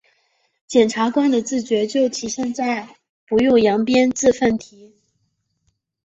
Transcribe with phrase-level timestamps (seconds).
[0.65, 2.95] 检察机关的自觉就体现在
[3.29, 4.93] ‘不用扬鞭自奋蹄’